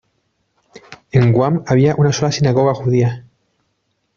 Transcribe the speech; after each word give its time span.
En 1.11 1.31
Guam 1.31 1.63
había 1.67 1.93
una 1.95 2.11
sola 2.11 2.31
sinagoga 2.31 2.73
judía. 2.73 3.23